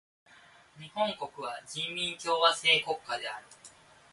[0.79, 3.45] 日本国は人民共和制国家である。